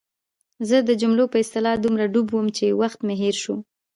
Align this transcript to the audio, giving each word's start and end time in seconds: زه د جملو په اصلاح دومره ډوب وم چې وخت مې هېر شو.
زه 0.69 0.77
د 0.87 0.91
جملو 1.01 1.25
په 1.33 1.37
اصلاح 1.43 1.75
دومره 1.81 2.05
ډوب 2.13 2.27
وم 2.31 2.47
چې 2.57 2.77
وخت 2.81 2.99
مې 3.05 3.15
هېر 3.21 3.35
شو. 3.43 3.55